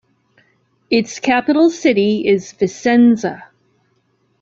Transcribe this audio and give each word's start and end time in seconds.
Its 0.89 1.19
capital 1.19 1.69
city 1.69 2.25
is 2.27 2.53
Vicenza. 2.53 3.43